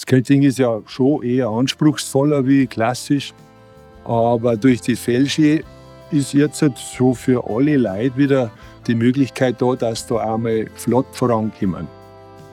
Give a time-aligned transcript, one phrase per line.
[0.00, 3.34] Skating ist ja schon eher anspruchsvoller wie klassisch,
[4.04, 5.62] aber durch die Fellski
[6.10, 8.50] ist jetzt halt so für alle Leute wieder
[8.86, 11.86] die Möglichkeit da, dass da einmal flott vorankommen.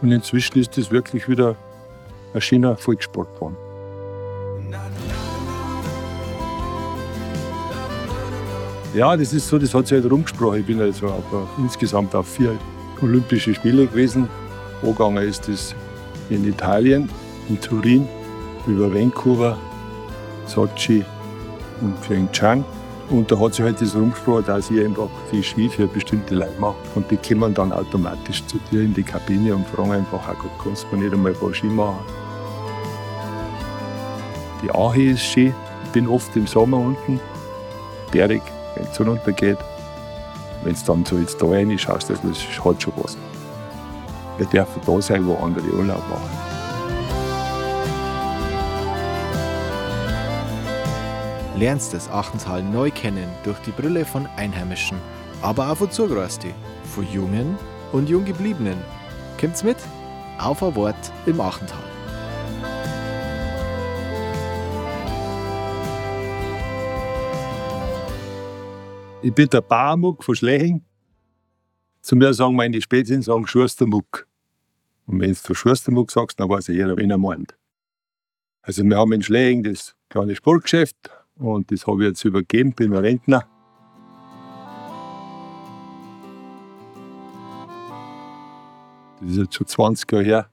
[0.02, 1.56] Und inzwischen ist das wirklich wieder
[2.34, 3.56] ein schöner Volkssport geworden.
[8.94, 10.60] Ja, das ist so, das hat sich halt rumgesprochen.
[10.60, 11.24] Ich bin also auf,
[11.58, 12.58] insgesamt auf vier
[13.02, 14.28] Olympische Spiele gewesen.
[14.82, 15.74] Angegangen ist das
[16.30, 17.10] in Italien,
[17.50, 18.08] in Turin,
[18.66, 19.58] über Vancouver,
[20.46, 21.04] Sochi
[21.82, 22.64] und Pyeongchang.
[23.10, 26.60] Und da hat sich halt das rumgesprochen, dass ich einfach die Ski für bestimmte Leute
[26.60, 26.76] mache.
[26.96, 30.86] Und die kommen dann automatisch zu dir in die Kabine und fragen einfach, oh kannst
[30.92, 32.00] du mir nicht einmal ein paar Ski machen?
[34.62, 35.54] Die Ache ist schön.
[35.86, 37.20] Ich bin oft im Sommer unten,
[38.12, 38.42] berg,
[38.76, 39.58] wenn die Sonne untergeht.
[40.64, 43.16] Wenn es dann so jetzt da rein schaust, das hat schon was.
[44.38, 46.57] Wir dürfen da sein, wo andere Urlaub machen.
[51.58, 54.98] Lernst das Achtental neu kennen durch die Brille von Einheimischen,
[55.42, 56.52] aber auch von Zugereisten,
[56.96, 57.58] von Jungen
[57.92, 58.78] und Junggebliebenen.
[59.40, 59.78] Kommt's mit?
[60.38, 61.84] Auf ein Wort im Achental.
[69.24, 70.86] Ich bin der Barmuck von Schleching.
[72.02, 74.28] Zu mir sagen meine Spätzchen sagen Schustermuck.
[75.08, 77.58] Und wenn du Schustermuck sagst, dann weiß jeder, wen er meint.
[78.62, 81.10] Also wir haben in Schleching das kleine Sportgeschäft,
[81.40, 83.48] und das habe ich jetzt übergeben, bin Rentner.
[89.22, 90.50] Das ist jetzt schon 20 Jahre her.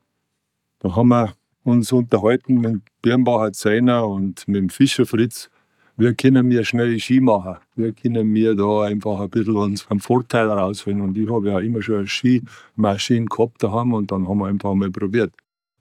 [0.80, 5.50] Da haben wir uns unterhalten mit Birnbacher Zeiner und mit dem Fischer Fritz.
[5.96, 7.56] Wie können wir schnell Ski machen?
[7.76, 11.00] Wie können wir da einfach ein bisschen uns einen Vorteil rausholen?
[11.00, 14.74] Und ich habe ja immer schon eine Skimaschine gehabt daheim und dann haben wir einfach
[14.74, 15.32] mal probiert.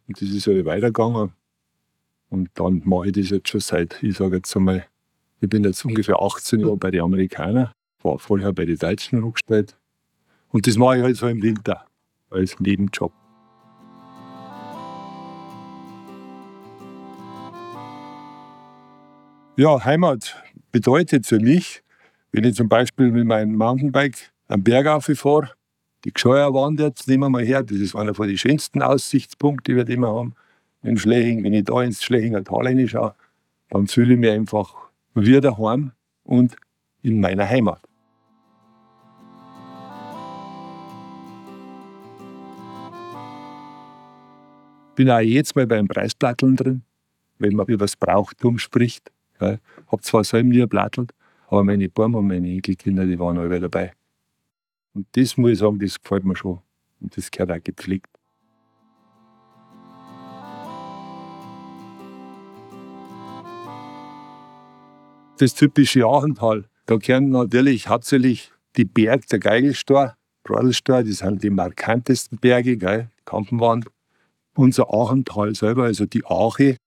[0.08, 1.32] Und das ist ja weitergegangen.
[2.30, 4.86] Und dann mache ich das jetzt schon seit, ich sage jetzt einmal,
[5.44, 7.70] ich bin jetzt ungefähr 18 Jahre bei den Amerikanern,
[8.02, 9.76] war vorher bei den Deutschen angestellt.
[10.50, 11.86] Und das mache ich halt so im Winter
[12.30, 13.12] als Nebenjob.
[19.58, 20.42] Ja, Heimat
[20.72, 21.84] bedeutet für mich,
[22.32, 25.52] wenn ich zum Beispiel mit meinem Mountainbike am Berg aufhöre,
[26.06, 29.76] die Gscheuerwand jetzt nehmen wir mal her, das ist einer von den schönsten Aussichtspunkte, die
[29.76, 30.36] wir immer haben,
[30.84, 31.44] in Schleching.
[31.44, 33.14] Wenn ich da ins Schlechinger Tal reinschaue,
[33.70, 34.84] dann fühle ich mich einfach
[35.16, 35.92] wie daheim
[36.24, 36.56] und
[37.02, 37.82] in meiner Heimat.
[44.96, 46.84] Bin auch jetzt mal beim Preisplatteln drin,
[47.40, 49.12] wenn man über das Brauchtum spricht.
[49.42, 49.58] Ja,
[49.88, 51.12] hab zwar selber nie plattelt,
[51.48, 53.92] aber meine Bäume und meine Enkelkinder, die waren alle dabei.
[54.94, 56.60] Und das muss ich sagen, das gefällt mir schon.
[57.02, 58.08] Und das gehört auch gepflegt.
[65.38, 66.66] Das typische Achental.
[66.86, 73.10] Da kennen natürlich hauptsächlich die Berge der Geigelstor, Bradelstor, die sind die markantesten Berge, gell?
[73.26, 73.86] Kampenwand.
[74.56, 76.78] Unser Achental selber, also die Ache.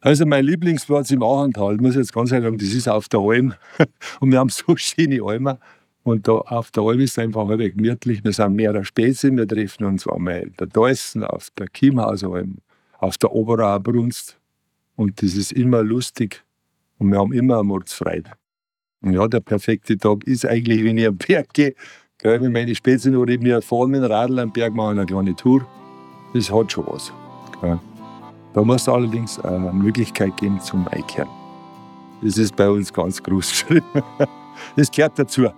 [0.00, 3.20] Also mein Lieblingsplatz im Achental, muss ich jetzt ganz ehrlich sagen, das ist auf der
[3.20, 3.54] Alm.
[4.20, 5.58] Und wir haben so schöne Almen.
[6.04, 8.24] Und da auf der Alm ist es einfach halt gemütlich.
[8.24, 12.58] Wir sind mehrere Späße, wir treffen uns einmal in der Deussen, auf der Chiemhausalm,
[12.98, 14.38] auf der Oberauer Brunst.
[14.96, 16.44] Und das ist immer lustig.
[17.02, 18.30] Und wir haben immer eine Mordsfreude.
[19.02, 21.74] Und ja, der perfekte Tag ist eigentlich, wenn ich am Berg gehe,
[22.18, 25.34] gell, wenn meine Spätzle oder mir fahren mit dem Radl am Berg machen, eine kleine
[25.34, 25.66] Tour.
[26.32, 27.12] Das hat schon was.
[27.60, 27.80] Gell.
[28.54, 31.28] Da muss es allerdings eine Möglichkeit geben zum Einkehren.
[32.22, 34.02] Das ist bei uns ganz groß geschrieben.
[34.76, 35.48] Das gehört dazu.